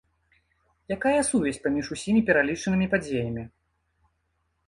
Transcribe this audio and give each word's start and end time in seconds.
Якая 0.95 1.21
сувязь 1.27 1.59
паміж 1.65 1.85
усімі 1.95 2.21
пералічанымі 2.29 2.87
падзеямі? 2.93 3.43